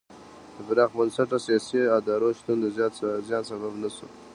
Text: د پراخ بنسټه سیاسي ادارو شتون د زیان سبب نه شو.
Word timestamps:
د 0.55 0.57
پراخ 0.67 0.89
بنسټه 0.97 1.37
سیاسي 1.45 1.81
ادارو 1.97 2.29
شتون 2.37 2.57
د 2.61 2.65
زیان 3.27 3.43
سبب 3.51 3.73
نه 3.83 3.89
شو. 3.95 4.07